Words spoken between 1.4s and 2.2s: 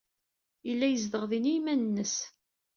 i yiman-nnes.